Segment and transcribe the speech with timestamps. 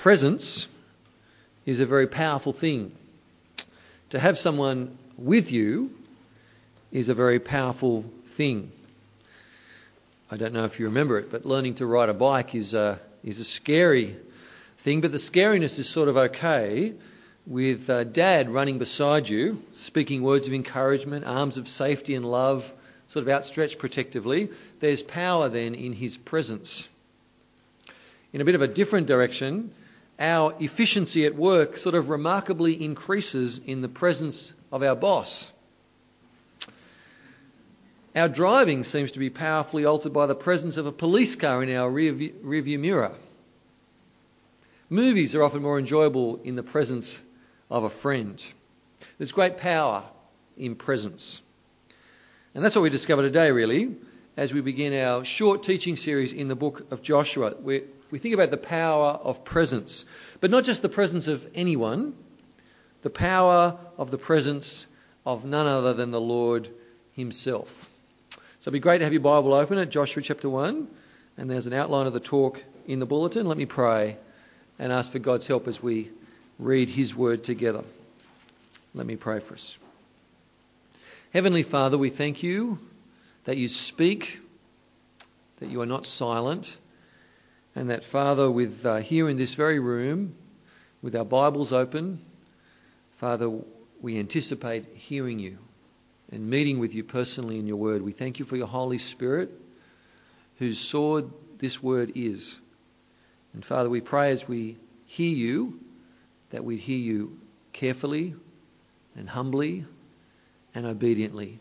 [0.00, 0.66] presence
[1.66, 2.90] is a very powerful thing.
[4.08, 5.94] To have someone with you
[6.90, 8.72] is a very powerful thing.
[10.30, 12.98] I don't know if you remember it, but learning to ride a bike is a,
[13.22, 14.16] is a scary
[14.78, 16.94] thing, but the scariness is sort of okay
[17.46, 22.72] with uh, dad running beside you, speaking words of encouragement, arms of safety and love,
[23.06, 24.48] sort of outstretched protectively.
[24.80, 26.88] There's power then in his presence.
[28.32, 29.74] In a bit of a different direction,
[30.20, 35.50] our efficiency at work sort of remarkably increases in the presence of our boss.
[38.14, 41.74] Our driving seems to be powerfully altered by the presence of a police car in
[41.74, 43.12] our rear view mirror.
[44.90, 47.22] Movies are often more enjoyable in the presence
[47.70, 48.44] of a friend.
[49.16, 50.02] There's great power
[50.58, 51.40] in presence.
[52.54, 53.94] And that's what we discover today, really,
[54.40, 57.54] as we begin our short teaching series in the book of Joshua.
[57.60, 60.06] we we think about the power of presence,
[60.40, 62.14] but not just the presence of anyone,
[63.02, 64.86] the power of the presence
[65.26, 66.70] of none other than the Lord
[67.12, 67.90] Himself.
[68.30, 70.88] So it'd be great to have your Bible open at Joshua chapter 1,
[71.36, 73.46] and there's an outline of the talk in the bulletin.
[73.46, 74.16] Let me pray
[74.78, 76.08] and ask for God's help as we
[76.58, 77.84] read His word together.
[78.94, 79.78] Let me pray for us.
[81.34, 82.78] Heavenly Father, we thank you
[83.44, 84.40] that you speak,
[85.58, 86.78] that you are not silent,
[87.74, 90.34] and that, Father, with uh, here in this very room,
[91.02, 92.20] with our Bibles open,
[93.16, 93.50] Father,
[94.00, 95.58] we anticipate hearing you
[96.32, 98.02] and meeting with you personally in your word.
[98.02, 99.50] We thank you for your Holy Spirit,
[100.58, 102.60] whose sword this word is.
[103.52, 105.80] And Father, we pray as we hear you
[106.50, 107.38] that we hear you
[107.72, 108.34] carefully
[109.16, 109.84] and humbly
[110.74, 111.58] and obediently.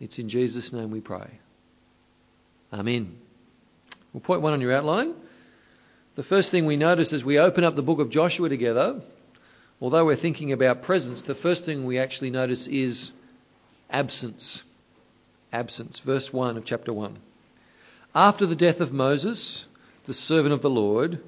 [0.00, 1.38] It's in Jesus' name we pray.
[2.72, 3.16] Amen.
[4.12, 5.14] Well, point one on your outline.
[6.16, 9.00] The first thing we notice as we open up the book of Joshua together,
[9.80, 13.12] although we're thinking about presence, the first thing we actually notice is
[13.90, 14.64] absence.
[15.52, 15.98] Absence.
[16.00, 17.18] Verse 1 of chapter 1.
[18.14, 19.66] After the death of Moses,
[20.06, 21.22] the servant of the Lord,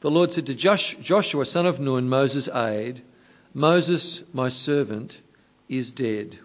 [0.00, 3.02] the Lord said to Joshua, son of Nun, Moses' aide,
[3.54, 5.20] Moses, my servant,
[5.68, 6.38] is dead.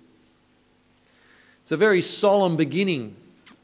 [1.61, 3.15] It's a very solemn beginning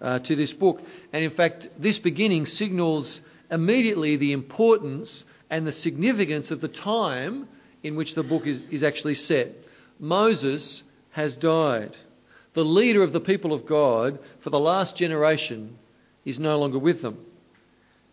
[0.02, 0.82] uh, to this book.
[1.14, 7.48] And in fact, this beginning signals immediately the importance and the significance of the time
[7.84, 9.56] in which the book is, is actually set.
[10.00, 11.96] Moses has died.
[12.54, 15.78] The leader of the people of God for the last generation
[16.26, 17.24] is no longer with them.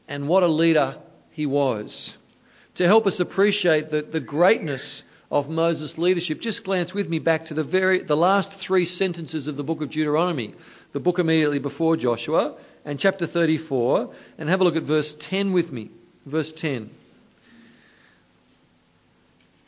[0.07, 0.99] And what a leader
[1.31, 2.17] he was.
[2.77, 7.47] To help us appreciate the, the greatness of Moses' leadership, just glance with me back
[7.47, 10.55] to the very the last three sentences of the book of Deuteronomy,
[10.93, 12.55] the book immediately before Joshua,
[12.85, 15.91] and chapter 34, and have a look at verse 10 with me.
[16.27, 16.91] Verse 10.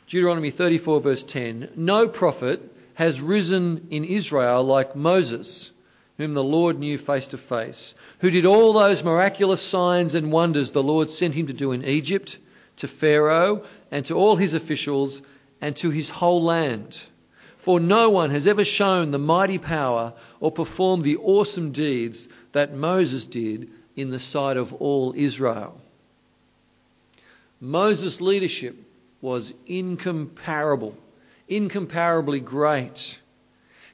[0.07, 1.69] Deuteronomy 34, verse 10.
[1.75, 2.61] No prophet
[2.93, 5.71] has risen in Israel like Moses,
[6.17, 10.71] whom the Lord knew face to face, who did all those miraculous signs and wonders
[10.71, 12.39] the Lord sent him to do in Egypt,
[12.77, 15.21] to Pharaoh, and to all his officials,
[15.61, 17.03] and to his whole land.
[17.57, 22.75] For no one has ever shown the mighty power or performed the awesome deeds that
[22.75, 25.81] Moses did in the sight of all Israel.
[27.59, 28.75] Moses' leadership
[29.21, 30.95] was incomparable
[31.47, 33.19] incomparably great.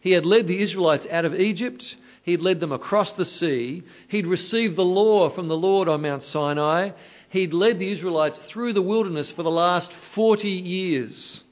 [0.01, 1.95] He had led the Israelites out of Egypt.
[2.23, 3.83] He'd led them across the sea.
[4.07, 6.91] He'd received the law from the Lord on Mount Sinai.
[7.29, 11.43] He'd led the Israelites through the wilderness for the last 40 years.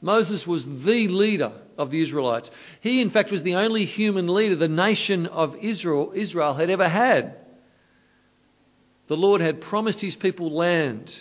[0.00, 2.50] Moses was the leader of the Israelites.
[2.80, 6.88] He, in fact, was the only human leader the nation of Israel, Israel had ever
[6.88, 7.36] had.
[9.06, 11.16] The Lord had promised his people land,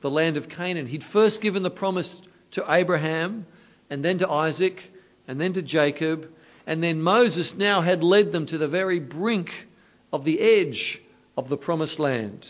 [0.00, 0.86] the land of Canaan.
[0.86, 2.22] He'd first given the promise
[2.52, 3.46] to Abraham,
[3.90, 4.92] and then to Isaac,
[5.28, 6.32] and then to Jacob,
[6.66, 9.68] and then Moses now had led them to the very brink
[10.12, 11.00] of the edge
[11.36, 12.48] of the promised land.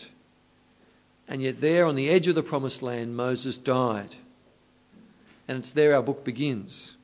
[1.27, 4.15] And yet, there on the edge of the promised land, Moses died.
[5.47, 6.97] And it's there our book begins.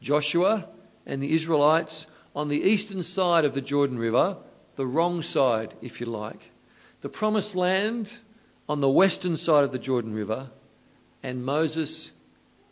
[0.00, 0.66] Joshua
[1.06, 4.36] and the Israelites on the eastern side of the Jordan River,
[4.76, 6.50] the wrong side, if you like.
[7.02, 8.20] The promised land
[8.68, 10.48] on the western side of the Jordan River,
[11.22, 12.10] and Moses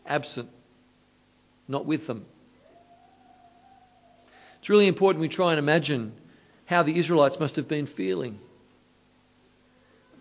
[0.05, 0.49] absent,
[1.67, 2.25] not with them.
[4.59, 6.13] It's really important we try and imagine
[6.65, 8.39] how the Israelites must have been feeling.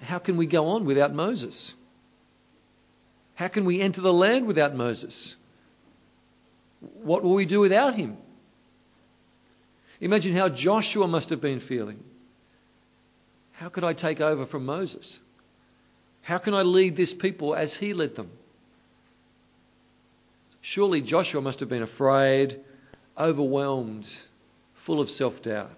[0.03, 1.75] How can we go on without Moses?
[3.41, 5.37] How can we enter the land without Moses?
[7.03, 8.19] What will we do without him?
[9.99, 12.05] Imagine how Joshua must have been feeling.
[13.53, 15.21] How could I take over from Moses?
[16.21, 18.31] How can I lead this people as he led them?
[20.61, 22.61] Surely Joshua must have been afraid,
[23.17, 24.07] overwhelmed,
[24.75, 25.73] full of self doubt.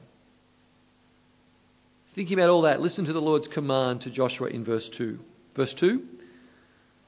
[2.14, 5.17] Thinking about all that, listen to the Lord's command to Joshua in verse 2.
[5.55, 6.09] Verse 2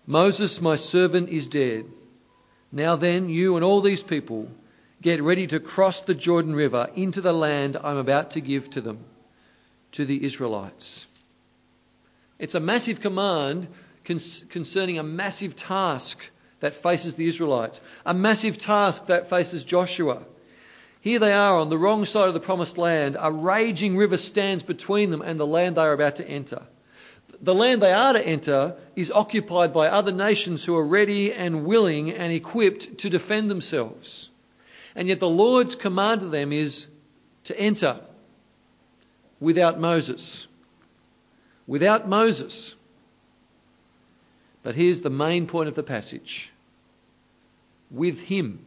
[0.06, 1.86] Moses, my servant, is dead.
[2.70, 4.50] Now then, you and all these people
[5.00, 8.80] get ready to cross the Jordan River into the land I'm about to give to
[8.80, 9.04] them,
[9.92, 11.06] to the Israelites.
[12.38, 13.68] It's a massive command
[14.04, 16.30] concerning a massive task
[16.60, 20.22] that faces the Israelites, a massive task that faces Joshua.
[21.00, 23.16] Here they are on the wrong side of the promised land.
[23.20, 26.62] A raging river stands between them and the land they are about to enter.
[27.44, 31.66] The land they are to enter is occupied by other nations who are ready and
[31.66, 34.30] willing and equipped to defend themselves.
[34.94, 36.86] And yet the Lord's command to them is
[37.44, 38.00] to enter
[39.40, 40.46] without Moses.
[41.66, 42.76] Without Moses.
[44.62, 46.50] But here's the main point of the passage
[47.90, 48.64] with him,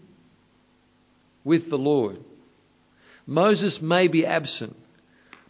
[1.43, 2.23] with the Lord.
[3.25, 4.75] Moses may be absent,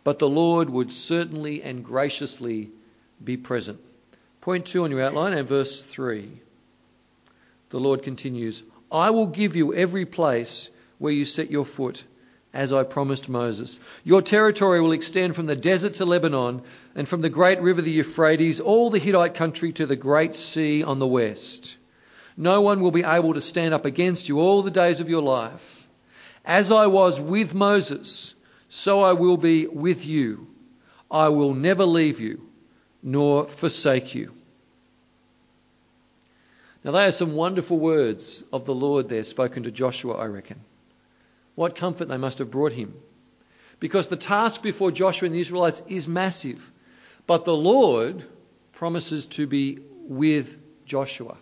[0.06, 2.72] but the Lord would certainly and graciously
[3.24, 3.80] be present.
[4.42, 6.42] Point two on your outline and verse three.
[7.70, 10.70] The Lord continues, I will give you every place
[11.00, 12.06] where you set your foot,
[12.54, 13.80] as I promised Moses.
[14.04, 16.62] Your territory will extend from the desert to Lebanon,
[16.96, 20.82] and from the great river the Euphrates, all the Hittite country to the great sea
[20.82, 21.78] on the west.
[22.38, 25.22] No one will be able to stand up against you all the days of your
[25.22, 25.90] life.
[26.46, 28.34] As I was with Moses,
[28.70, 30.48] so I will be with you.
[31.12, 32.47] I will never leave you
[33.04, 34.34] nor forsake you.
[36.84, 40.62] Now, they are some wonderful words of the Lord there spoken to Joshua, I reckon.
[41.56, 42.94] What comfort they must have brought him.
[43.80, 46.72] Because the task before Joshua and the Israelites is massive.
[47.26, 48.26] But the Lord
[48.74, 51.38] promises to be with Joshua.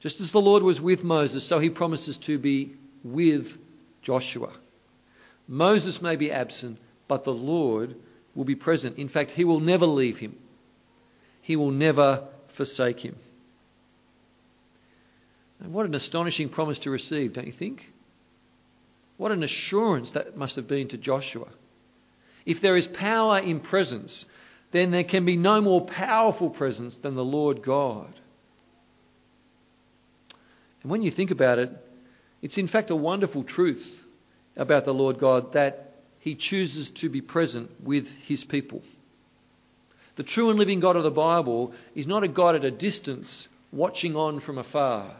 [0.00, 3.58] Just as the Lord was with Moses, so he promises to be with
[4.02, 4.52] Joshua.
[5.48, 6.78] Moses may be absent,
[7.08, 7.96] but the Lord
[8.34, 8.98] will be present.
[8.98, 10.36] In fact, he will never leave him,
[11.40, 13.16] he will never forsake him.
[15.60, 17.92] And what an astonishing promise to receive, don't you think?
[19.16, 21.46] What an assurance that must have been to Joshua.
[22.44, 24.26] If there is power in presence,
[24.72, 28.12] then there can be no more powerful presence than the Lord God.
[30.82, 31.70] And when you think about it,
[32.42, 34.04] it's in fact a wonderful truth
[34.56, 35.93] about the Lord God that
[36.24, 38.82] he chooses to be present with his people.
[40.16, 43.46] The true and living God of the Bible is not a God at a distance
[43.72, 45.16] watching on from afar.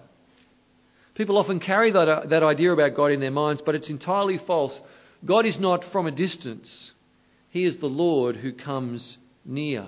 [1.15, 4.39] People often carry that, uh, that idea about God in their minds, but it's entirely
[4.39, 4.81] false.
[5.27, 6.95] God is not from a distance,
[7.51, 9.85] He is the Lord who comes near.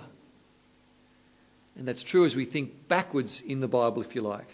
[1.78, 4.48] And that's true as we think backwards in the Bible, if you like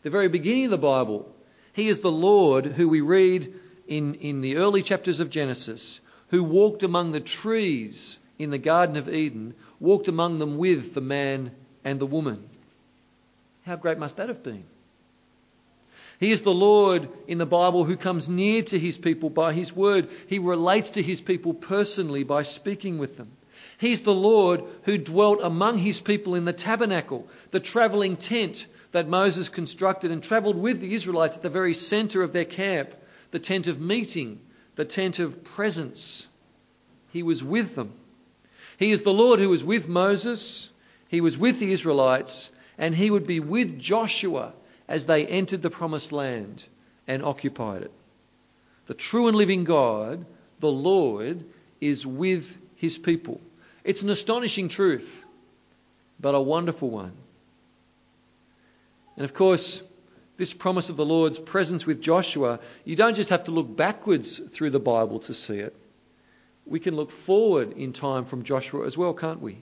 [0.00, 1.30] the very beginning of the Bible.
[1.74, 3.52] He is the Lord who we read
[3.86, 8.96] in, in the early chapters of Genesis, who walked among the trees in the Garden
[8.96, 11.52] of Eden, walked among them with the man
[11.84, 12.48] and the woman.
[13.64, 14.64] How great must that have been?
[16.18, 19.74] He is the Lord in the Bible who comes near to his people by his
[19.74, 20.08] word.
[20.28, 23.32] He relates to his people personally by speaking with them.
[23.76, 29.08] He's the Lord who dwelt among his people in the tabernacle, the traveling tent that
[29.08, 32.94] Moses constructed and traveled with the Israelites at the very center of their camp,
[33.32, 34.38] the tent of meeting,
[34.76, 36.28] the tent of presence.
[37.12, 37.92] He was with them.
[38.78, 40.70] He is the Lord who was with Moses,
[41.08, 44.54] he was with the Israelites, and he would be with Joshua
[44.88, 46.64] as they entered the promised land
[47.06, 47.92] and occupied it.
[48.86, 50.24] The true and living God,
[50.60, 51.44] the Lord,
[51.80, 53.40] is with his people.
[53.84, 55.24] It's an astonishing truth,
[56.18, 57.12] but a wonderful one.
[59.16, 59.82] And of course,
[60.42, 64.40] this promise of the Lord's presence with Joshua, you don't just have to look backwards
[64.50, 65.72] through the Bible to see it.
[66.66, 69.58] We can look forward in time from Joshua as well, can't we?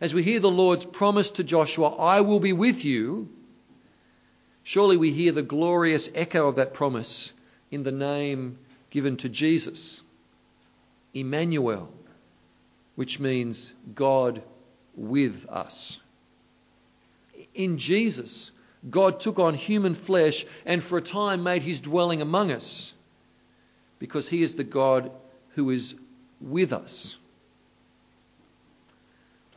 [0.00, 3.30] As we hear the Lord's promise to Joshua, I will be with you,
[4.62, 7.32] surely we hear the glorious echo of that promise
[7.72, 8.58] in the name
[8.90, 10.02] given to Jesus,
[11.14, 11.92] Emmanuel,
[12.94, 14.40] which means God
[14.94, 15.98] with us.
[17.56, 18.52] In Jesus,
[18.90, 22.94] God took on human flesh and for a time made his dwelling among us
[23.98, 25.12] because he is the God
[25.50, 25.94] who is
[26.40, 27.16] with us.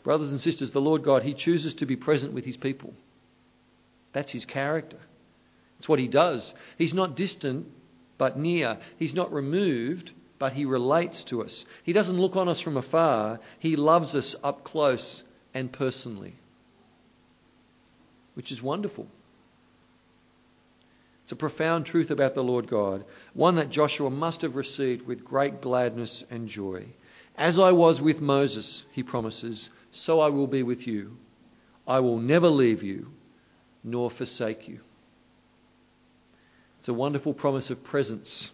[0.03, 2.93] Brothers and sisters, the Lord God, he chooses to be present with his people.
[4.13, 4.99] That's his character.
[5.79, 6.53] It's what he does.
[6.77, 7.65] He's not distant,
[8.19, 8.77] but near.
[8.97, 11.65] He's not removed, but he relates to us.
[11.83, 13.39] He doesn't look on us from afar.
[13.57, 15.23] He loves us up close
[15.55, 16.35] and personally,
[18.35, 19.07] which is wonderful.
[21.25, 23.03] It's a profound truth about the Lord God,
[23.33, 26.85] one that Joshua must have received with great gladness and joy.
[27.35, 31.17] As I was with Moses, he promises, so I will be with you.
[31.87, 33.11] I will never leave you
[33.83, 34.81] nor forsake you.
[36.77, 38.51] It's a wonderful promise of presence.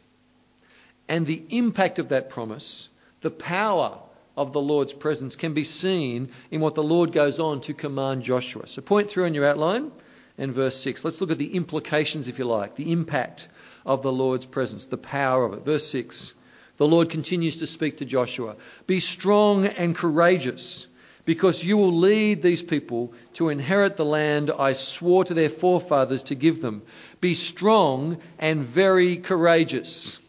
[1.09, 2.87] And the impact of that promise,
[3.19, 3.99] the power
[4.37, 8.23] of the Lord's presence, can be seen in what the Lord goes on to command
[8.23, 8.65] Joshua.
[8.65, 9.91] So, point through in your outline
[10.37, 11.03] and verse 6.
[11.03, 13.49] Let's look at the implications, if you like, the impact
[13.85, 15.65] of the Lord's presence, the power of it.
[15.65, 16.33] Verse 6.
[16.77, 18.55] The Lord continues to speak to Joshua
[18.87, 20.87] Be strong and courageous,
[21.25, 26.23] because you will lead these people to inherit the land I swore to their forefathers
[26.23, 26.81] to give them.
[27.19, 30.19] Be strong and very courageous.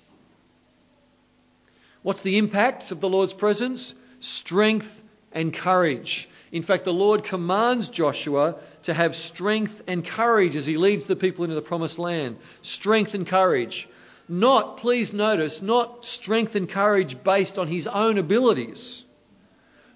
[2.02, 3.94] What's the impact of the Lord's presence?
[4.20, 6.28] Strength and courage.
[6.52, 11.16] In fact, the Lord commands Joshua to have strength and courage as he leads the
[11.16, 12.36] people into the promised land.
[12.60, 13.88] Strength and courage.
[14.28, 19.04] Not, please notice, not strength and courage based on his own abilities,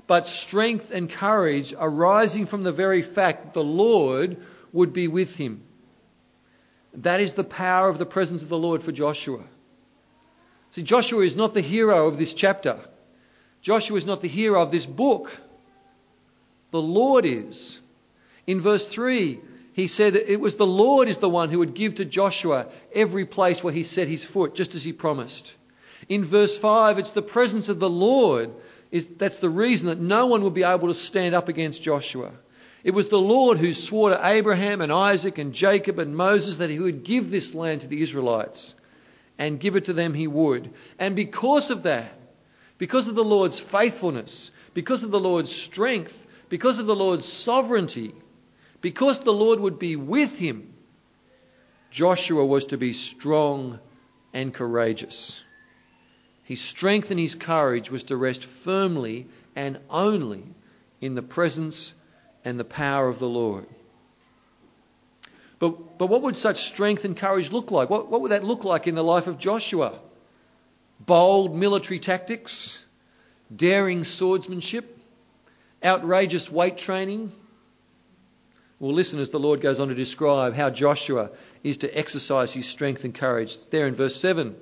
[0.06, 4.38] but strength and courage arising from the very fact that the Lord
[4.72, 5.62] would be with him.
[6.94, 9.44] That is the power of the presence of the Lord for Joshua.
[10.70, 12.80] See, Joshua is not the hero of this chapter.
[13.60, 15.40] Joshua is not the hero of this book.
[16.76, 17.80] The Lord is.
[18.46, 19.40] In verse 3,
[19.72, 22.66] he said that it was the Lord is the one who would give to Joshua
[22.94, 25.56] every place where he set his foot, just as he promised.
[26.10, 28.50] In verse 5, it's the presence of the Lord.
[28.90, 32.30] Is, that's the reason that no one would be able to stand up against Joshua.
[32.84, 36.68] It was the Lord who swore to Abraham and Isaac and Jacob and Moses that
[36.68, 38.74] he would give this land to the Israelites
[39.38, 40.74] and give it to them he would.
[40.98, 42.12] And because of that,
[42.76, 48.14] because of the Lord's faithfulness, because of the Lord's strength, because of the Lord's sovereignty,
[48.80, 50.72] because the Lord would be with him,
[51.90, 53.80] Joshua was to be strong
[54.32, 55.44] and courageous.
[56.42, 59.26] His strength and his courage was to rest firmly
[59.56, 60.44] and only
[61.00, 61.94] in the presence
[62.44, 63.66] and the power of the Lord.
[65.58, 67.88] But, but what would such strength and courage look like?
[67.88, 69.98] What, what would that look like in the life of Joshua?
[71.00, 72.84] Bold military tactics,
[73.54, 74.95] daring swordsmanship,
[75.86, 77.32] outrageous weight training,
[78.78, 81.30] well, listen as the Lord goes on to describe how Joshua
[81.62, 83.66] is to exercise his strength and courage.
[83.68, 84.54] there in verse 7.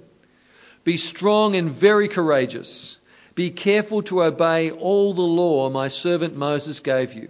[0.84, 2.98] Be strong and very courageous.
[3.34, 7.28] Be careful to obey all the law my servant Moses gave you.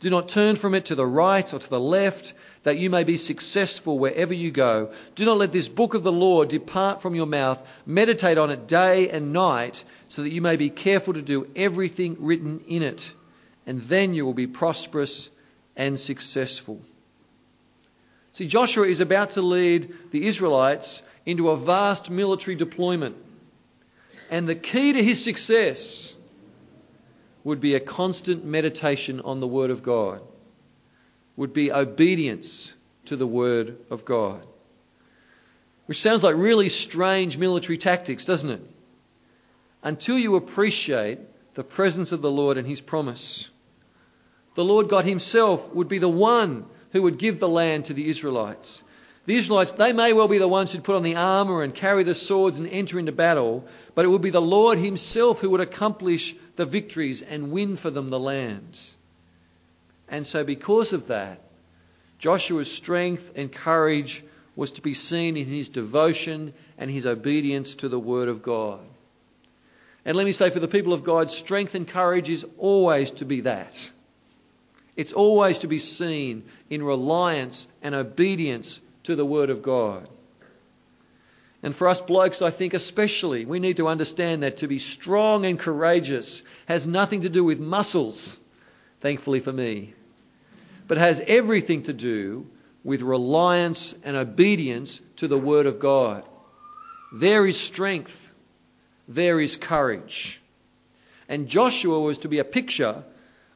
[0.00, 3.04] Do not turn from it to the right or to the left, that you may
[3.04, 4.92] be successful wherever you go.
[5.14, 7.66] Do not let this book of the law depart from your mouth.
[7.86, 12.16] Meditate on it day and night, so that you may be careful to do everything
[12.20, 13.14] written in it.
[13.68, 15.28] And then you will be prosperous
[15.76, 16.80] and successful.
[18.32, 23.14] See, Joshua is about to lead the Israelites into a vast military deployment.
[24.30, 26.16] And the key to his success
[27.44, 30.22] would be a constant meditation on the Word of God,
[31.36, 32.72] would be obedience
[33.04, 34.40] to the Word of God.
[35.84, 38.62] Which sounds like really strange military tactics, doesn't it?
[39.82, 41.18] Until you appreciate
[41.52, 43.50] the presence of the Lord and His promise
[44.58, 48.10] the Lord God Himself would be the one who would give the land to the
[48.10, 48.82] Israelites.
[49.26, 52.02] The Israelites, they may well be the ones who'd put on the armour and carry
[52.02, 55.60] the swords and enter into battle, but it would be the Lord Himself who would
[55.60, 58.80] accomplish the victories and win for them the land.
[60.08, 61.40] And so, because of that,
[62.18, 64.24] Joshua's strength and courage
[64.56, 68.80] was to be seen in his devotion and his obedience to the Word of God.
[70.04, 73.24] And let me say, for the people of God, strength and courage is always to
[73.24, 73.88] be that.
[74.98, 80.08] It's always to be seen in reliance and obedience to the Word of God.
[81.62, 85.46] And for us blokes, I think especially, we need to understand that to be strong
[85.46, 88.40] and courageous has nothing to do with muscles,
[89.00, 89.94] thankfully for me,
[90.88, 92.48] but has everything to do
[92.82, 96.24] with reliance and obedience to the Word of God.
[97.12, 98.32] There is strength,
[99.06, 100.40] there is courage.
[101.28, 103.04] And Joshua was to be a picture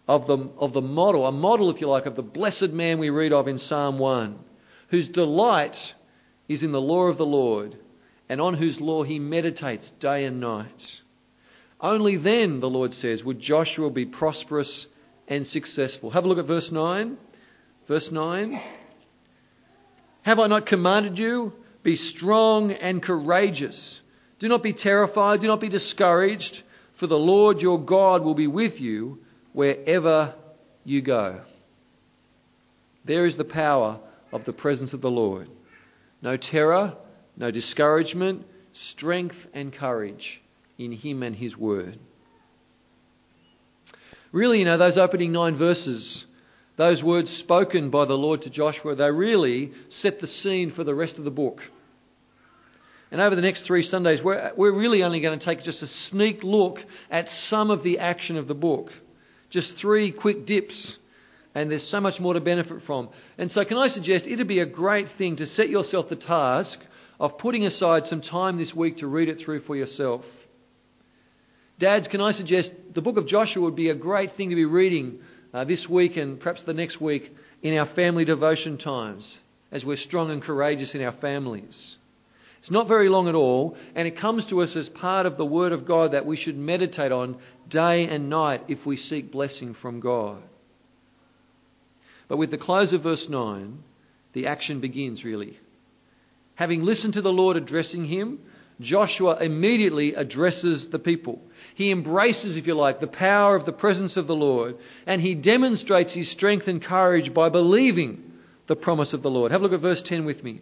[0.09, 3.11] of the, of the model, a model, if you like, of the blessed man we
[3.11, 4.39] read of in Psalm 1,
[4.89, 5.95] whose delight
[6.49, 7.77] is in the law of the Lord,
[8.29, 11.03] and on whose law he meditates day and night.
[11.81, 14.87] Only then, the Lord says, would Joshua be prosperous
[15.29, 16.11] and successful.
[16.11, 17.17] Have a look at verse 9.
[17.87, 18.61] Verse 9.
[20.23, 21.53] Have I not commanded you?
[21.83, 24.03] Be strong and courageous.
[24.39, 25.41] Do not be terrified.
[25.41, 30.35] Do not be discouraged, for the Lord your God will be with you wherever
[30.85, 31.41] you go.
[33.05, 33.99] There is the power
[34.33, 35.49] of the presence of the Lord.
[36.21, 36.97] No terror,
[37.37, 40.41] no discouragement, strength and courage
[40.79, 41.99] in Him and His Word.
[44.31, 46.27] Really, you know, those opening nine verses,
[46.77, 50.95] those words spoken by the Lord to Joshua, they really set the scene for the
[50.95, 51.63] rest of the book.
[53.11, 55.87] And over the next three Sundays, we're, we're really only going to take just a
[55.87, 58.91] sneak look at some of the action of the book.
[59.53, 60.99] Just three quick dips.
[61.55, 63.11] And there's so much more to benefit from.
[63.37, 66.83] And so, can I suggest it'd be a great thing to set yourself the task
[67.23, 70.49] of putting aside some time this week to read it through for yourself.
[71.79, 74.65] Dads, can I suggest the book of Joshua would be a great thing to be
[74.65, 75.21] reading
[75.55, 79.39] uh, this week and perhaps the next week in our family devotion times
[79.71, 81.97] as we're strong and courageous in our families.
[82.63, 85.45] It's not very long at all, and it comes to us as part of the
[85.45, 87.37] Word of God that we should meditate on
[87.69, 90.41] day and night if we seek blessing from God.
[92.29, 93.83] But with the close of verse 9,
[94.33, 95.59] the action begins really.
[96.55, 98.39] Having listened to the Lord addressing him,
[98.79, 101.43] Joshua immediately addresses the people.
[101.75, 105.35] He embraces, if you like, the power of the presence of the Lord, and he
[105.35, 108.39] demonstrates his strength and courage by believing
[108.69, 109.51] the promise of the Lord.
[109.51, 110.61] Have a look at verse 10 with me.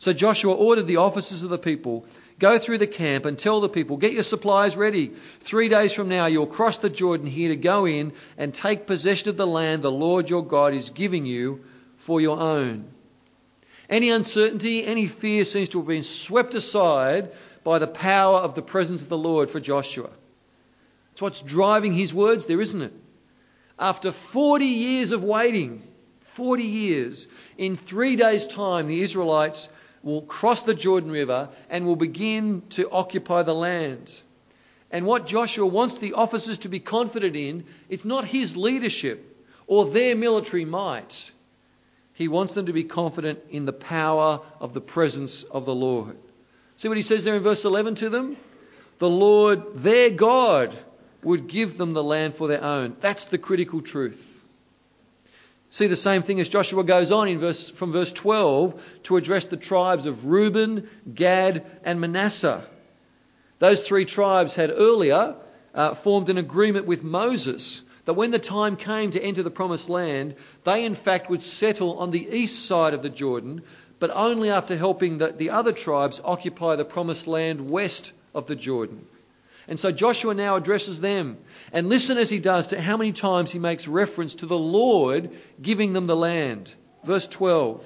[0.00, 2.06] So Joshua ordered the officers of the people,
[2.38, 5.12] Go through the camp and tell the people, Get your supplies ready.
[5.40, 9.28] Three days from now, you'll cross the Jordan here to go in and take possession
[9.28, 11.62] of the land the Lord your God is giving you
[11.98, 12.90] for your own.
[13.90, 17.30] Any uncertainty, any fear seems to have been swept aside
[17.62, 20.08] by the power of the presence of the Lord for Joshua.
[21.12, 22.94] It's what's driving his words there, isn't it?
[23.78, 25.82] After 40 years of waiting,
[26.20, 27.28] 40 years,
[27.58, 29.68] in three days' time, the Israelites
[30.02, 34.22] will cross the Jordan River and will begin to occupy the land.
[34.90, 39.86] And what Joshua wants the officers to be confident in, it's not his leadership or
[39.86, 41.30] their military might.
[42.12, 46.16] He wants them to be confident in the power of the presence of the Lord.
[46.76, 48.36] See what he says there in verse 11 to them?
[48.98, 50.76] The Lord, their God,
[51.22, 52.96] would give them the land for their own.
[53.00, 54.29] That's the critical truth.
[55.72, 59.44] See the same thing as Joshua goes on in verse, from verse 12 to address
[59.44, 62.64] the tribes of Reuben, Gad, and Manasseh.
[63.60, 65.36] Those three tribes had earlier
[65.72, 69.88] uh, formed an agreement with Moses that when the time came to enter the promised
[69.88, 73.62] land, they in fact would settle on the east side of the Jordan,
[74.00, 78.56] but only after helping the, the other tribes occupy the promised land west of the
[78.56, 79.06] Jordan.
[79.70, 81.38] And so Joshua now addresses them.
[81.72, 85.30] And listen as he does to how many times he makes reference to the Lord
[85.62, 86.74] giving them the land.
[87.04, 87.84] Verse 12.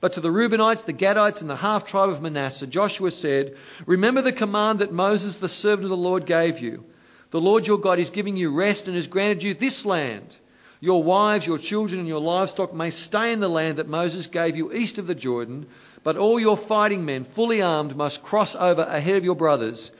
[0.00, 3.54] But to the Reubenites, the Gadites, and the half tribe of Manasseh, Joshua said,
[3.84, 6.86] Remember the command that Moses, the servant of the Lord, gave you.
[7.32, 10.38] The Lord your God is giving you rest and has granted you this land.
[10.80, 14.56] Your wives, your children, and your livestock may stay in the land that Moses gave
[14.56, 15.66] you east of the Jordan,
[16.02, 19.92] but all your fighting men, fully armed, must cross over ahead of your brothers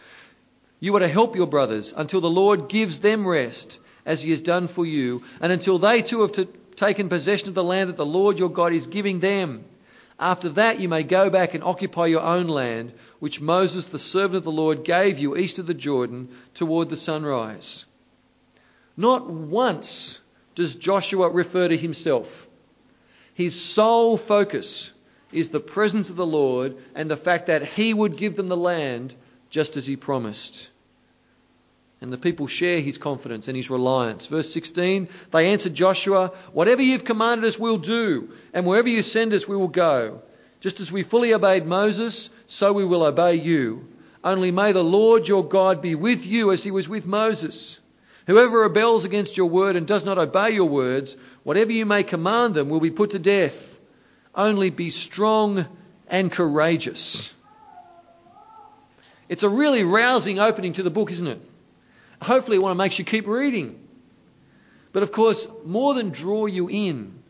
[0.81, 4.40] you are to help your brothers until the Lord gives them rest, as he has
[4.40, 7.99] done for you, and until they too have t- taken possession of the land that
[7.99, 9.64] the Lord your God is giving them.
[10.19, 14.38] After that, you may go back and occupy your own land, which Moses, the servant
[14.38, 17.85] of the Lord, gave you east of the Jordan toward the sunrise.
[18.97, 20.21] Not once
[20.55, 22.47] does Joshua refer to himself.
[23.33, 24.93] His sole focus
[25.33, 28.57] is the presence of the Lord and the fact that he would give them the
[28.57, 29.14] land
[29.50, 30.70] just as he promised.
[32.00, 34.26] And the people share his confidence and his reliance.
[34.26, 39.34] Verse 16 They answered Joshua, Whatever you've commanded us, we'll do, and wherever you send
[39.34, 40.22] us, we will go.
[40.60, 43.86] Just as we fully obeyed Moses, so we will obey you.
[44.22, 47.80] Only may the Lord your God be with you as he was with Moses.
[48.26, 52.54] Whoever rebels against your word and does not obey your words, whatever you may command
[52.54, 53.80] them, will be put to death.
[54.34, 55.66] Only be strong
[56.06, 57.34] and courageous.
[59.31, 61.40] It's a really rousing opening to the book, isn't it?
[62.21, 63.79] Hopefully, it want to make you keep reading.
[64.93, 67.23] But of course, more than draw you in,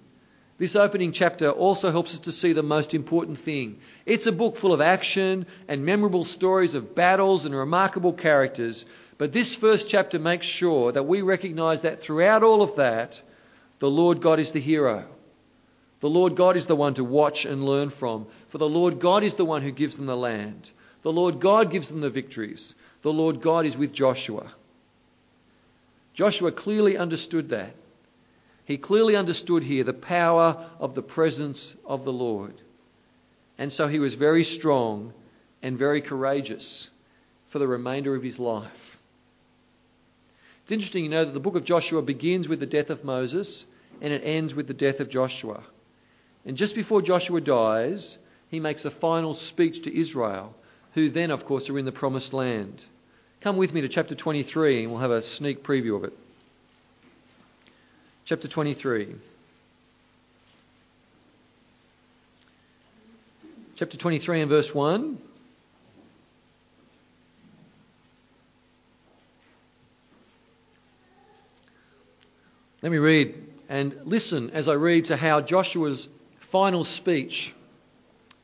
[0.57, 3.79] this opening chapter also helps us to see the most important thing.
[4.07, 8.87] It's a book full of action and memorable stories of battles and remarkable characters.
[9.19, 13.23] But this first chapter makes sure that we recognize that throughout all of that,
[13.79, 15.07] the Lord God is the hero.
[16.01, 18.27] The Lord God is the one to watch and learn from.
[18.49, 20.71] For the Lord God is the one who gives them the land.
[21.03, 22.75] The Lord God gives them the victories.
[23.03, 24.53] The Lord God is with Joshua.
[26.15, 27.75] Joshua clearly understood that.
[28.65, 32.55] He clearly understood here the power of the presence of the Lord.
[33.59, 35.13] And so he was very strong
[35.63, 36.91] and very courageous
[37.49, 38.99] for the remainder of his life.
[40.63, 43.67] It's interesting, you know, that the book of Joshua begins with the death of Moses
[44.01, 45.63] and it ends with the death of Joshua.
[46.47, 50.55] And just before Joshua dies, he makes a final speech to Israel,
[50.95, 52.85] who then, of course, are in the promised land.
[53.41, 56.13] Come with me to chapter 23 and we'll have a sneak preview of it.
[58.25, 59.15] Chapter 23.
[63.77, 65.19] Chapter 23 and verse 1.
[72.83, 73.35] Let me read
[73.69, 76.09] and listen as I read to how Joshua's
[76.41, 77.55] final speech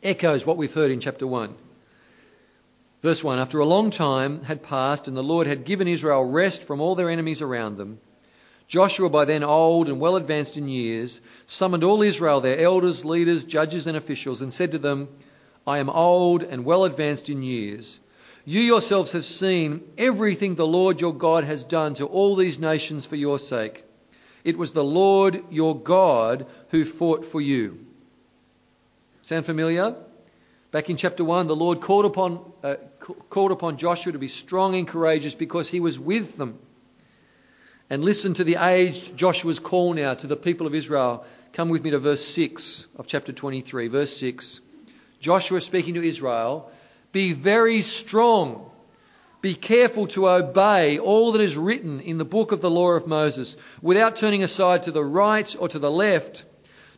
[0.03, 1.55] echoes what we've heard in chapter 1.
[3.07, 6.65] Verse 1 After a long time had passed, and the Lord had given Israel rest
[6.65, 8.01] from all their enemies around them,
[8.67, 13.45] Joshua, by then old and well advanced in years, summoned all Israel, their elders, leaders,
[13.45, 15.07] judges, and officials, and said to them,
[15.69, 18.01] I am old and well advanced in years.
[18.45, 23.07] You yourselves have seen everything the Lord your God has done to all these nations
[23.07, 23.85] for your sake.
[24.43, 27.87] It was the Lord your God who fought for you.
[29.23, 29.95] Sound familiar?
[30.77, 32.75] Back in chapter 1, the Lord called upon, uh,
[33.31, 36.59] called upon Joshua to be strong and courageous because he was with them.
[37.89, 41.25] And listen to the aged Joshua's call now to the people of Israel.
[41.55, 43.89] Come with me to verse 6 of chapter 23.
[43.89, 44.61] Verse 6.
[45.19, 46.71] Joshua speaking to Israel
[47.11, 48.71] Be very strong
[49.41, 53.07] be careful to obey all that is written in the book of the law of
[53.07, 56.45] Moses without turning aside to the right or to the left.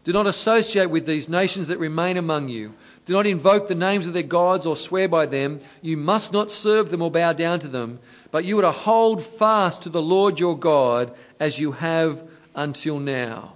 [0.05, 2.75] Do not associate with these nations that remain among you.
[3.05, 5.61] Do not invoke the names of their gods or swear by them.
[5.83, 7.99] You must not serve them or bow down to them,
[8.31, 12.23] but you are to hold fast to the Lord your God as you have
[12.55, 13.55] until now.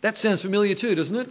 [0.00, 1.28] That sounds familiar too, doesn't it?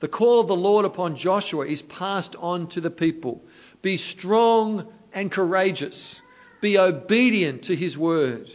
[0.00, 3.42] The call of the Lord upon Joshua is passed on to the people.
[3.82, 6.22] Be strong and courageous.
[6.60, 8.50] Be obedient to his word.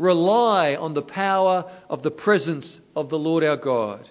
[0.00, 4.08] Rely on the power of the presence of the Lord our God.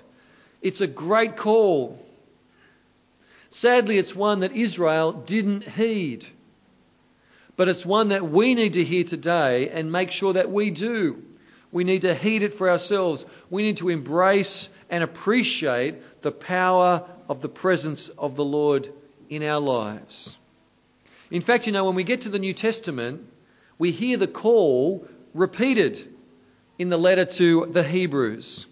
[0.62, 2.00] It's a great call.
[3.50, 6.28] Sadly, it's one that Israel didn't heed.
[7.56, 11.24] But it's one that we need to hear today and make sure that we do.
[11.72, 13.26] We need to heed it for ourselves.
[13.50, 18.94] We need to embrace and appreciate the power of the presence of the Lord
[19.28, 20.38] in our lives.
[21.32, 23.26] In fact, you know, when we get to the New Testament,
[23.80, 26.14] we hear the call repeated
[26.78, 28.68] in the letter to the Hebrews.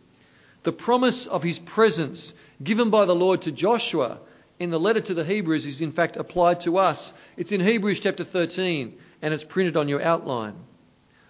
[0.64, 4.20] The promise of his presence given by the Lord to Joshua
[4.60, 7.14] in the letter to the Hebrews is in fact applied to us.
[7.36, 10.56] It's in Hebrews chapter 13 and it's printed on your outline.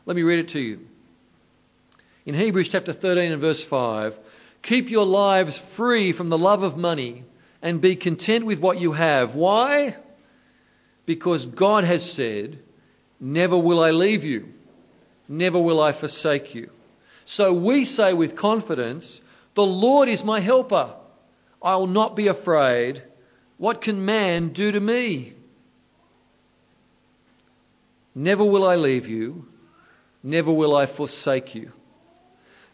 [0.06, 0.88] Let me read it to you.
[2.26, 4.20] In Hebrews chapter 13 and verse 5,
[4.62, 7.24] keep your lives free from the love of money
[7.62, 9.36] and be content with what you have.
[9.36, 9.96] Why?
[11.08, 12.60] because God has said,
[13.20, 14.54] Never will I leave you,
[15.28, 16.70] never will I forsake you.
[17.26, 19.22] So we say with confidence,
[19.54, 20.94] The Lord is my helper.
[21.62, 23.04] I will not be afraid.
[23.58, 25.34] What can man do to me?
[28.14, 29.48] Never will I leave you,
[30.24, 31.72] never will I forsake you.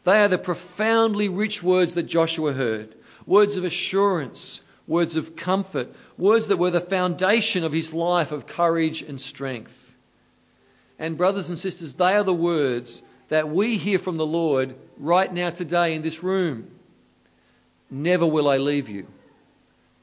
[0.06, 5.94] They are the profoundly rich words that Joshua heard words of assurance, words of comfort,
[6.18, 9.92] words that were the foundation of his life of courage and strength.
[11.04, 15.32] And, brothers and sisters, they are the words that we hear from the Lord right
[15.34, 16.72] now, today, in this room.
[17.92, 19.08] Never will I leave you,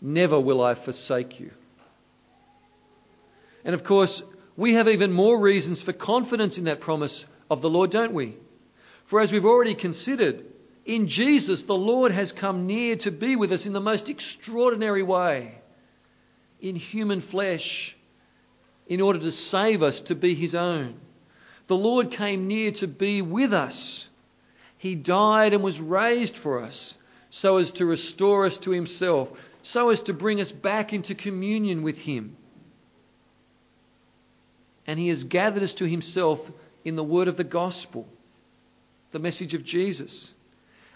[0.02, 1.52] never will I forsake you.
[3.64, 4.22] And of course,
[4.58, 8.36] we have even more reasons for confidence in that promise of the Lord, don't we?
[9.06, 10.44] For as we've already considered,
[10.84, 15.02] in Jesus, the Lord has come near to be with us in the most extraordinary
[15.02, 15.62] way,
[16.60, 17.96] in human flesh,
[18.90, 20.96] in order to save us to be His own.
[21.68, 24.08] The Lord came near to be with us.
[24.76, 26.98] He died and was raised for us
[27.30, 29.30] so as to restore us to Himself,
[29.62, 32.36] so as to bring us back into communion with Him.
[34.88, 36.50] And He has gathered us to Himself
[36.84, 38.08] in the word of the gospel,
[39.12, 40.34] the message of Jesus.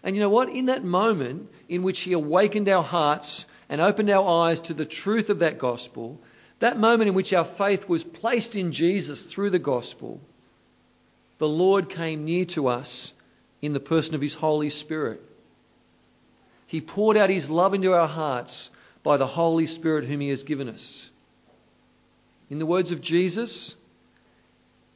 [0.02, 0.48] And you know what?
[0.48, 4.84] In that moment in which He awakened our hearts and opened our eyes to the
[4.84, 6.18] truth of that gospel,
[6.60, 10.20] that moment in which our faith was placed in Jesus through the gospel,
[11.38, 13.12] the Lord came near to us
[13.60, 15.20] in the person of His Holy Spirit.
[16.66, 18.70] He poured out His love into our hearts
[19.02, 21.10] by the Holy Spirit whom He has given us.
[22.50, 23.76] In the words of Jesus,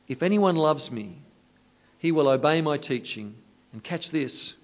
[0.07, 1.18] if anyone loves me,
[1.99, 3.35] he will obey my teaching.
[3.73, 4.55] And catch this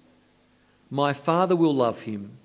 [0.89, 2.37] my Father will love him,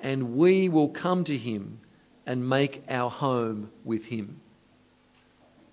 [0.00, 1.78] and we will come to him
[2.26, 4.40] and make our home with him.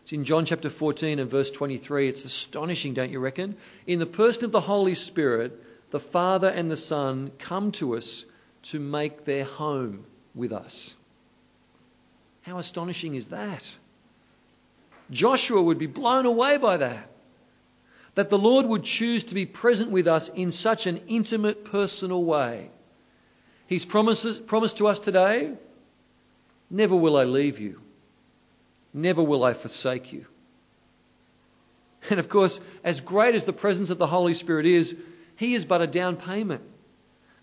[0.03, 2.09] It's in John chapter 14 and verse 23.
[2.09, 3.55] It's astonishing, don't you reckon?
[3.87, 8.25] In the person of the Holy Spirit, the Father and the Son come to us
[8.63, 10.95] to make their home with us.
[12.41, 13.71] How astonishing is that?
[15.09, 17.09] Joshua would be blown away by that.
[18.15, 22.23] That the Lord would choose to be present with us in such an intimate, personal
[22.23, 22.69] way.
[23.65, 25.53] He's promises, promised to us today
[26.73, 27.79] Never will I leave you,
[28.95, 30.25] never will I forsake you.
[32.09, 34.97] And of course, as great as the presence of the Holy Spirit is,
[35.35, 36.63] He is but a down payment,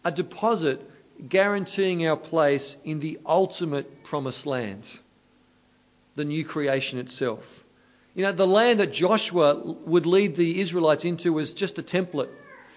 [0.04, 0.82] a deposit
[1.28, 4.98] guaranteeing our place in the ultimate promised land,
[6.16, 7.64] the new creation itself.
[8.16, 12.30] You know, the land that Joshua would lead the Israelites into was just a template.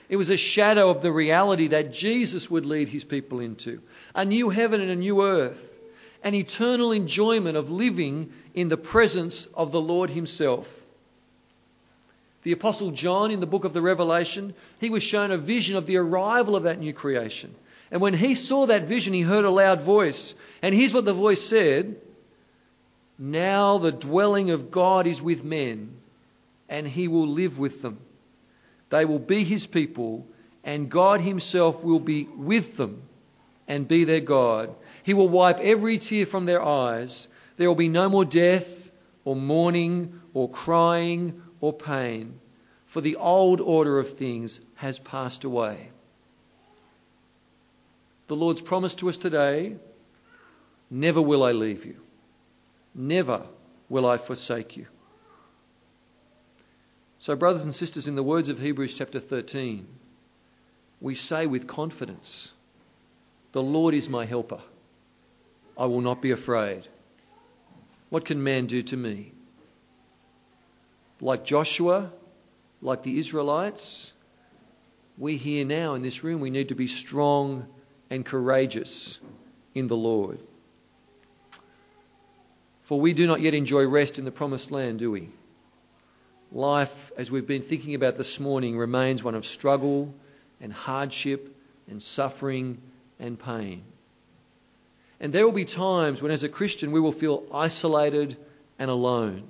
[0.07, 3.81] It was a shadow of the reality that Jesus would lead his people into
[4.13, 5.72] a new heaven and a new earth,
[6.23, 10.83] an eternal enjoyment of living in the presence of the Lord himself.
[12.43, 15.85] The Apostle John, in the book of the Revelation, he was shown a vision of
[15.85, 17.55] the arrival of that new creation.
[17.91, 20.33] And when he saw that vision, he heard a loud voice.
[20.61, 21.95] And here's what the voice said
[23.17, 25.95] Now the dwelling of God is with men,
[26.67, 27.99] and he will live with them.
[28.89, 30.27] They will be his people,
[30.63, 33.03] and God himself will be with them
[33.67, 34.73] and be their God.
[35.03, 37.27] He will wipe every tear from their eyes.
[37.57, 38.91] There will be no more death,
[39.25, 42.39] or mourning, or crying, or pain,
[42.85, 45.89] for the old order of things has passed away.
[48.27, 49.75] The Lord's promise to us today
[50.89, 51.97] never will I leave you,
[52.95, 53.43] never
[53.89, 54.87] will I forsake you.
[57.19, 59.87] So, brothers and sisters, in the words of Hebrews chapter 13,
[60.99, 62.51] we say with confidence,
[63.53, 64.61] The Lord is my helper.
[65.77, 66.87] I will not be afraid.
[68.09, 69.31] What can man do to me?
[71.19, 72.11] Like Joshua,
[72.81, 74.13] like the Israelites,
[75.17, 77.67] we here now in this room, we need to be strong
[78.09, 79.19] and courageous
[79.73, 80.39] in the Lord.
[82.83, 85.29] For we do not yet enjoy rest in the promised land, do we?
[86.53, 90.13] life, as we've been thinking about this morning, remains one of struggle
[90.61, 91.55] and hardship
[91.89, 92.79] and suffering
[93.19, 93.83] and pain.
[95.23, 98.35] And there will be times when, as a Christian, we will feel isolated
[98.77, 99.43] and alone,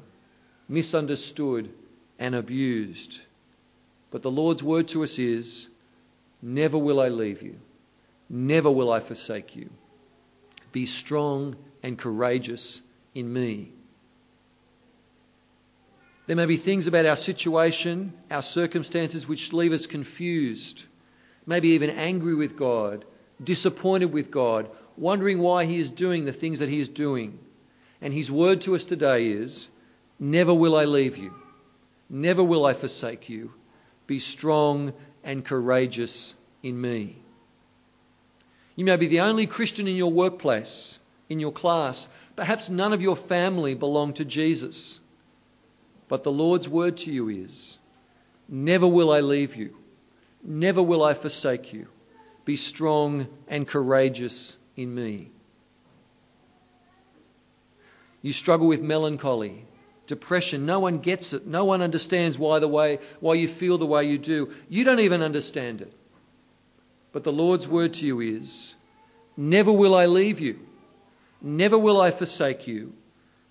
[0.69, 1.73] misunderstood
[2.19, 3.21] and abused.
[4.11, 5.69] But the Lord's word to us is
[6.43, 7.55] Never will I leave you,
[8.29, 9.71] never will I forsake you.
[10.71, 12.81] Be strong and courageous
[13.15, 13.71] in me.
[16.27, 20.83] There may be things about our situation, our circumstances, which leave us confused,
[21.47, 23.05] maybe even angry with God,
[23.43, 27.39] disappointed with God, wondering why He is doing the things that He is doing.
[28.01, 29.69] And His word to us today is
[30.19, 31.33] Never will I leave you,
[32.09, 33.53] never will I forsake you.
[34.07, 37.17] Be strong and courageous in me.
[38.75, 42.07] You may be the only Christian in your workplace, in your class.
[42.35, 44.99] Perhaps none of your family belong to Jesus.
[46.07, 47.77] But the Lord's word to you is
[48.49, 49.75] Never will I leave you,
[50.43, 51.87] never will I forsake you.
[52.45, 55.31] Be strong and courageous in me.
[58.21, 59.65] You struggle with melancholy,
[60.07, 60.65] depression.
[60.65, 61.45] No one gets it.
[61.45, 64.53] No one understands why the way why you feel the way you do.
[64.69, 65.93] You don't even understand it.
[67.11, 68.75] But the Lord's word to you is
[69.35, 70.59] Never will I leave you.
[71.41, 72.93] Never will I forsake you.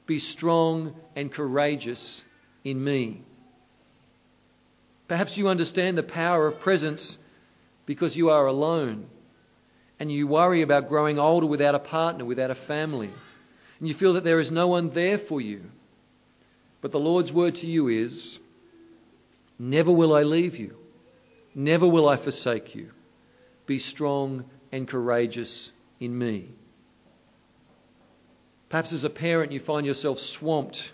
[0.06, 2.24] Be strong and courageous
[2.64, 3.22] in me.
[5.08, 7.18] Perhaps you understand the power of presence
[7.85, 9.06] because you are alone
[10.02, 13.08] and you worry about growing older without a partner, without a family,
[13.78, 15.70] and you feel that there is no one there for you.
[16.80, 18.40] But the Lord's word to you is
[19.60, 20.76] Never will I leave you,
[21.54, 22.90] never will I forsake you.
[23.64, 26.48] Be strong and courageous in me.
[28.70, 30.90] Perhaps as a parent, you find yourself swamped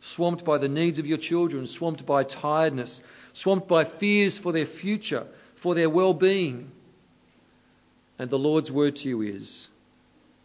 [0.00, 3.00] swamped by the needs of your children, swamped by tiredness,
[3.32, 6.72] swamped by fears for their future, for their well being.
[8.18, 9.68] And the Lord's word to you is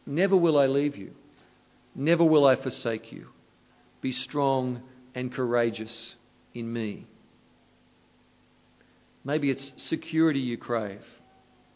[0.05, 1.15] Never will I leave you,
[1.95, 3.29] never will I forsake you.
[4.01, 4.83] Be strong
[5.15, 6.15] and courageous
[6.53, 7.05] in me.
[9.23, 11.21] Maybe it's security you crave.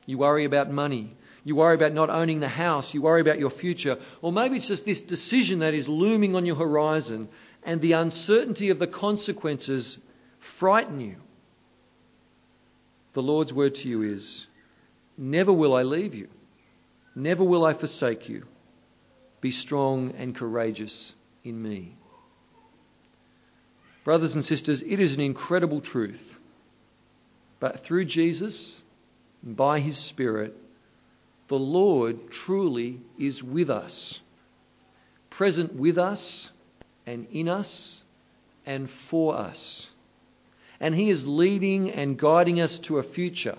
[0.06, 1.16] You worry about money.
[1.46, 2.94] You worry about not owning the house.
[2.94, 3.98] You worry about your future.
[4.22, 7.30] Or maybe it's just this decision that is looming on your horizon
[7.64, 10.00] and the uncertainty of the consequences
[10.40, 11.16] frighten you,
[13.14, 14.47] the Lord's word to you is
[15.18, 16.28] Never will I leave you,
[17.16, 18.46] never will I forsake you.
[19.42, 21.96] Be strong and courageous in me.
[24.04, 26.38] Brothers and sisters, it is an incredible truth.
[27.60, 28.84] But through Jesus,
[29.44, 30.56] and by his Spirit,
[31.48, 34.22] the Lord truly is with us,
[35.30, 36.52] present with us
[37.06, 38.04] and in us
[38.66, 39.92] and for us.
[40.80, 43.58] And he is leading and guiding us to a future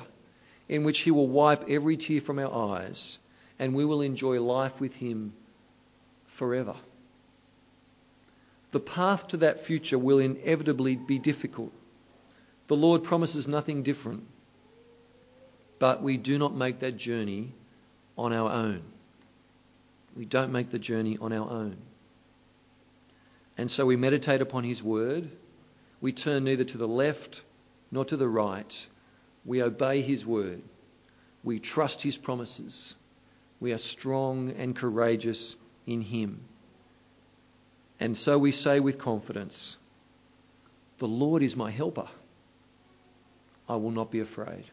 [0.69, 3.19] in which he will wipe every tear from our eyes
[3.59, 5.33] and we will enjoy life with him
[6.27, 6.77] forever.
[8.71, 11.73] The path to that future will inevitably be difficult.
[12.67, 14.27] The Lord promises nothing different.
[15.79, 17.55] But we do not make that journey
[18.17, 18.83] on our own.
[20.15, 21.77] We don't make the journey on our own.
[23.57, 25.31] And so we meditate upon His word.
[26.01, 27.43] We turn neither to the left
[27.91, 28.87] nor to the right.
[29.45, 30.63] We obey His word.
[31.45, 32.95] We trust His promises.
[33.61, 36.41] We are strong and courageous in Him.
[38.01, 39.77] And so we say with confidence,
[40.99, 42.09] The Lord is my helper.
[43.69, 44.65] I will not be afraid.